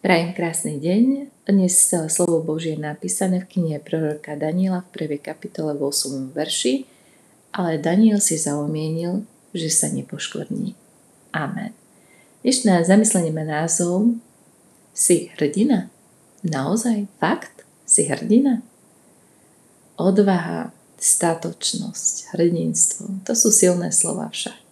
Prajem 0.00 0.32
krásny 0.32 0.80
deň. 0.80 1.28
Dnes 1.44 1.76
slovo 1.92 2.40
Božie 2.40 2.72
napísané 2.72 3.44
v 3.44 3.52
knihe 3.52 3.84
proroka 3.84 4.32
Daniela 4.32 4.80
v 4.80 5.12
1. 5.12 5.20
kapitole 5.20 5.76
v 5.76 5.92
8. 5.92 6.32
verši, 6.32 6.88
ale 7.52 7.76
Daniel 7.76 8.16
si 8.16 8.40
zaumienil, 8.40 9.28
že 9.52 9.68
sa 9.68 9.92
nepoškvrní. 9.92 10.72
Amen. 11.36 11.76
Dnešné 12.40 12.80
zamyslenie 12.88 13.28
má 13.28 13.44
názov 13.44 14.16
Si 14.96 15.28
hrdina? 15.36 15.92
Naozaj? 16.48 17.04
Fakt? 17.20 17.68
Si 17.84 18.08
hrdina? 18.08 18.64
Odvaha, 20.00 20.72
statočnosť, 20.96 22.32
hrdinstvo, 22.32 23.20
to 23.28 23.36
sú 23.36 23.52
silné 23.52 23.92
slova 23.92 24.32
však. 24.32 24.69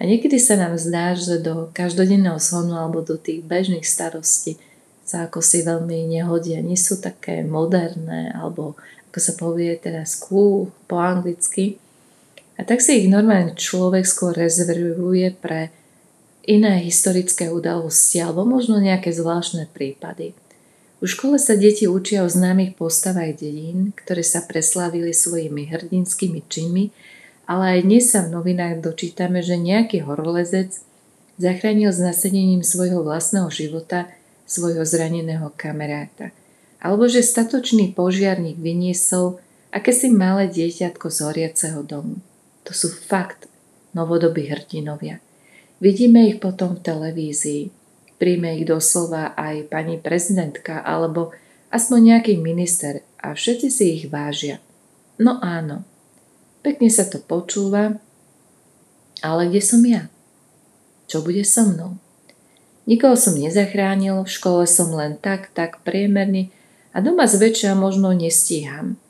A 0.00 0.08
niekedy 0.08 0.40
sa 0.40 0.56
nám 0.56 0.80
zdá, 0.80 1.12
že 1.12 1.44
do 1.44 1.68
každodenného 1.76 2.40
slonu 2.40 2.72
alebo 2.72 3.04
do 3.04 3.20
tých 3.20 3.44
bežných 3.44 3.84
starostí 3.84 4.56
sa 5.04 5.28
ako 5.28 5.44
si 5.44 5.60
veľmi 5.60 6.08
nehodia, 6.08 6.64
nie 6.64 6.78
sú 6.78 6.96
také 7.02 7.44
moderné 7.44 8.32
alebo 8.32 8.80
ako 9.12 9.18
sa 9.20 9.32
povie 9.36 9.76
teraz 9.76 10.16
cool 10.16 10.72
po 10.88 10.96
anglicky. 10.96 11.76
A 12.56 12.64
tak 12.64 12.80
si 12.80 13.04
ich 13.04 13.12
normálny 13.12 13.58
človek 13.58 14.06
skôr 14.08 14.32
rezervuje 14.32 15.36
pre 15.36 15.68
iné 16.48 16.80
historické 16.80 17.52
udalosti 17.52 18.24
alebo 18.24 18.48
možno 18.48 18.80
nejaké 18.80 19.12
zvláštne 19.12 19.68
prípady. 19.68 20.32
V 21.00 21.08
škole 21.08 21.40
sa 21.40 21.56
deti 21.56 21.88
učia 21.88 22.24
o 22.24 22.28
známych 22.28 22.76
postavách 22.76 23.40
dedín, 23.40 23.96
ktoré 23.96 24.20
sa 24.20 24.44
preslávili 24.44 25.12
svojimi 25.12 25.68
hrdinskými 25.72 26.44
činmi 26.48 26.92
ale 27.50 27.64
aj 27.74 27.80
dnes 27.82 28.04
sa 28.06 28.22
v 28.22 28.38
novinách 28.38 28.78
dočítame, 28.78 29.42
že 29.42 29.58
nejaký 29.58 30.06
horolezec 30.06 30.70
zachránil 31.34 31.90
s 31.90 31.98
nasadením 31.98 32.62
svojho 32.62 33.02
vlastného 33.02 33.50
života 33.50 34.06
svojho 34.46 34.86
zraneného 34.86 35.50
kamaráta. 35.58 36.30
Alebo 36.78 37.10
že 37.10 37.26
statočný 37.26 37.90
požiarník 37.90 38.54
vyniesol 38.54 39.42
akési 39.74 40.14
malé 40.14 40.46
dieťatko 40.46 41.10
z 41.10 41.18
horiaceho 41.26 41.82
domu. 41.82 42.22
To 42.66 42.70
sú 42.70 42.86
fakt 42.86 43.50
novodobí 43.98 44.46
hrdinovia. 44.46 45.18
Vidíme 45.82 46.30
ich 46.30 46.38
potom 46.38 46.78
v 46.78 46.86
televízii. 46.86 47.62
Príjme 48.22 48.62
ich 48.62 48.64
doslova 48.68 49.34
aj 49.34 49.66
pani 49.66 49.98
prezidentka 49.98 50.86
alebo 50.86 51.34
aspoň 51.74 52.14
nejaký 52.14 52.38
minister 52.38 53.02
a 53.18 53.34
všetci 53.34 53.68
si 53.74 53.84
ich 53.98 54.04
vážia. 54.06 54.62
No 55.18 55.42
áno, 55.42 55.89
Pekne 56.60 56.92
sa 56.92 57.08
to 57.08 57.16
počúva, 57.16 57.96
ale 59.24 59.42
kde 59.48 59.60
som 59.64 59.80
ja? 59.84 60.12
Čo 61.08 61.24
bude 61.24 61.40
so 61.40 61.64
mnou? 61.64 61.96
Nikoho 62.84 63.16
som 63.16 63.36
nezachránil, 63.36 64.24
v 64.24 64.30
škole 64.30 64.64
som 64.68 64.92
len 64.92 65.16
tak, 65.16 65.52
tak 65.56 65.80
priemerný 65.84 66.52
a 66.92 67.00
doma 67.00 67.24
zväčšia 67.24 67.76
možno 67.76 68.12
nestíham. 68.12 69.00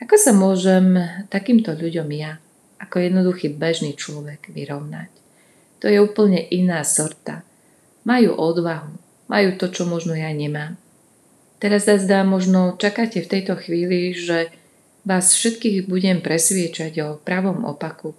Ako 0.00 0.16
sa 0.20 0.32
môžem 0.36 1.00
takýmto 1.32 1.72
ľuďom 1.72 2.08
ja, 2.12 2.40
ako 2.80 3.00
jednoduchý 3.00 3.52
bežný 3.56 3.96
človek, 3.96 4.52
vyrovnať? 4.52 5.08
To 5.84 5.92
je 5.92 6.00
úplne 6.00 6.40
iná 6.40 6.80
sorta. 6.84 7.44
Majú 8.04 8.36
odvahu, 8.36 8.96
majú 9.28 9.48
to, 9.56 9.72
čo 9.72 9.88
možno 9.88 10.16
ja 10.16 10.28
nemám. 10.32 10.76
Teraz 11.60 11.88
zdá, 11.88 12.24
možno 12.28 12.76
čakáte 12.76 13.24
v 13.24 13.30
tejto 13.30 13.56
chvíli, 13.56 14.12
že 14.12 14.52
Vás 15.04 15.36
všetkých 15.36 15.84
budem 15.84 16.24
presviečať 16.24 16.92
o 17.04 17.08
pravom 17.20 17.68
opaku. 17.68 18.16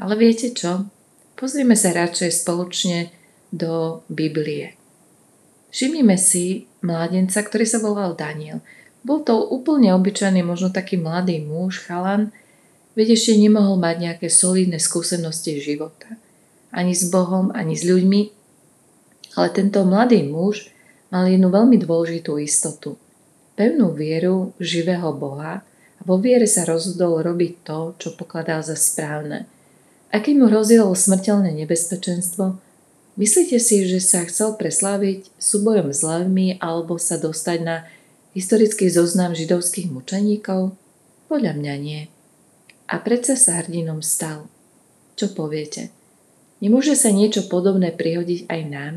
Ale 0.00 0.16
viete 0.16 0.48
čo? 0.56 0.88
Pozrime 1.36 1.76
sa 1.76 1.92
radšej 1.92 2.32
spoločne 2.40 3.12
do 3.52 4.00
Biblie. 4.08 4.72
Všimnime 5.76 6.16
si 6.16 6.64
mladenca, 6.80 7.44
ktorý 7.44 7.68
sa 7.68 7.84
volal 7.84 8.16
Daniel. 8.16 8.64
Bol 9.04 9.20
to 9.28 9.44
úplne 9.44 9.92
obyčajný, 9.92 10.40
možno 10.40 10.72
taký 10.72 10.96
mladý 10.96 11.44
muž, 11.44 11.84
chalan, 11.84 12.32
veď 12.96 13.12
ešte 13.12 13.36
nemohol 13.36 13.76
mať 13.76 13.96
nejaké 14.00 14.32
solidné 14.32 14.80
skúsenosti 14.80 15.60
života. 15.60 16.16
Ani 16.72 16.96
s 16.96 17.12
Bohom, 17.12 17.52
ani 17.52 17.76
s 17.76 17.84
ľuďmi. 17.84 18.20
Ale 19.36 19.48
tento 19.52 19.84
mladý 19.84 20.24
muž 20.24 20.72
mal 21.12 21.28
jednu 21.28 21.52
veľmi 21.52 21.76
dôležitú 21.76 22.40
istotu. 22.40 22.96
Pevnú 23.52 23.92
vieru 23.92 24.56
živého 24.56 25.12
Boha, 25.12 25.60
vo 26.02 26.18
viere 26.18 26.50
sa 26.50 26.66
rozhodol 26.66 27.22
robiť 27.22 27.52
to, 27.62 27.78
čo 27.98 28.08
pokladal 28.18 28.62
za 28.62 28.74
správne. 28.74 29.46
A 30.12 30.20
keď 30.20 30.34
mu 30.36 30.44
hrozilo 30.50 30.92
smrteľné 30.92 31.56
nebezpečenstvo, 31.64 32.60
myslíte 33.16 33.56
si, 33.56 33.88
že 33.88 34.02
sa 34.02 34.26
chcel 34.28 34.58
presláviť 34.60 35.32
súbojom 35.40 35.88
s 35.94 36.04
levmi 36.04 36.60
alebo 36.60 37.00
sa 37.00 37.16
dostať 37.16 37.58
na 37.64 37.88
historický 38.36 38.92
zoznam 38.92 39.32
židovských 39.32 39.88
mučeníkov? 39.88 40.76
Podľa 41.32 41.56
mňa 41.56 41.74
nie. 41.80 42.12
A 42.92 43.00
predsa 43.00 43.40
sa 43.40 43.64
hrdinom 43.64 44.04
stal. 44.04 44.52
Čo 45.16 45.32
poviete? 45.32 45.88
Nemôže 46.60 46.92
sa 46.92 47.08
niečo 47.08 47.48
podobné 47.48 47.88
prihodiť 47.88 48.52
aj 48.52 48.60
nám? 48.68 48.94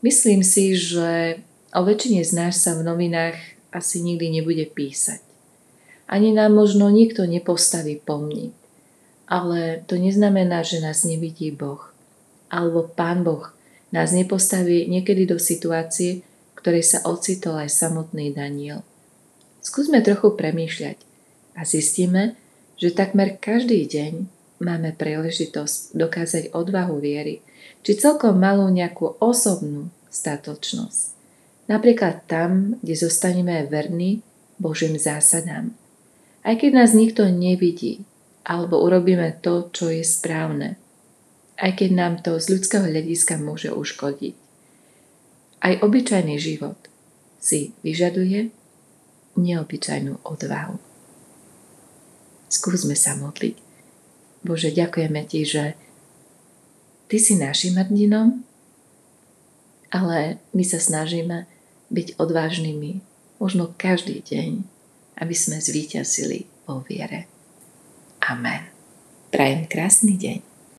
Myslím 0.00 0.40
si, 0.40 0.72
že 0.72 1.42
o 1.76 1.84
väčšine 1.84 2.24
z 2.24 2.32
nás 2.32 2.54
sa 2.64 2.72
v 2.78 2.86
novinách 2.86 3.36
asi 3.74 4.00
nikdy 4.00 4.40
nebude 4.40 4.64
písať. 4.72 5.27
Ani 6.08 6.32
nám 6.32 6.56
možno 6.56 6.88
nikto 6.88 7.28
nepostaví 7.28 8.00
pomník. 8.00 8.56
Ale 9.28 9.84
to 9.84 10.00
neznamená, 10.00 10.64
že 10.64 10.80
nás 10.80 11.04
nevidí 11.04 11.52
Boh. 11.52 11.92
Alebo 12.48 12.88
Pán 12.88 13.28
Boh 13.28 13.52
nás 13.92 14.16
nepostaví 14.16 14.88
niekedy 14.88 15.28
do 15.28 15.36
situácie, 15.36 16.24
v 16.24 16.56
ktorej 16.56 16.84
sa 16.88 17.04
ocitol 17.04 17.60
aj 17.60 17.68
samotný 17.68 18.32
Daniel. 18.32 18.80
Skúsme 19.60 20.00
trochu 20.00 20.32
premýšľať 20.32 20.96
a 21.52 21.68
zistíme, 21.68 22.40
že 22.80 22.96
takmer 22.96 23.36
každý 23.36 23.84
deň 23.84 24.12
máme 24.64 24.96
príležitosť 24.96 25.92
dokázať 25.92 26.56
odvahu 26.56 26.96
viery, 27.04 27.44
či 27.84 28.00
celkom 28.00 28.40
malú 28.40 28.72
nejakú 28.72 29.20
osobnú 29.20 29.92
statočnosť. 30.08 31.20
Napríklad 31.68 32.24
tam, 32.24 32.80
kde 32.80 32.96
zostaneme 32.96 33.60
verní 33.68 34.24
Božím 34.56 34.96
zásadám 34.96 35.76
aj 36.48 36.64
keď 36.64 36.70
nás 36.72 36.96
nikto 36.96 37.28
nevidí, 37.28 38.08
alebo 38.40 38.80
urobíme 38.80 39.36
to, 39.44 39.68
čo 39.68 39.92
je 39.92 40.00
správne, 40.00 40.80
aj 41.60 41.76
keď 41.76 41.90
nám 41.92 42.14
to 42.24 42.40
z 42.40 42.56
ľudského 42.56 42.88
hľadiska 42.88 43.36
môže 43.36 43.68
uškodiť. 43.68 44.32
Aj 45.60 45.76
obyčajný 45.84 46.40
život 46.40 46.80
si 47.36 47.76
vyžaduje 47.84 48.48
neobyčajnú 49.36 50.24
odvahu. 50.24 50.80
Skúsme 52.48 52.96
sa 52.96 53.12
modliť. 53.20 53.60
Bože, 54.40 54.72
ďakujeme 54.72 55.20
Ti, 55.28 55.40
že 55.44 55.64
Ty 57.12 57.16
si 57.20 57.36
našim 57.36 57.76
hrdinom, 57.76 58.40
ale 59.92 60.40
my 60.56 60.64
sa 60.64 60.80
snažíme 60.80 61.44
byť 61.92 62.16
odvážnymi 62.16 63.04
možno 63.36 63.76
každý 63.76 64.24
deň 64.24 64.77
aby 65.18 65.34
sme 65.34 65.58
zvíťazili 65.58 66.46
vo 66.66 66.82
viere. 66.86 67.26
Amen. 68.26 68.70
Prajem 69.28 69.68
krásny 69.68 70.16
deň. 70.16 70.57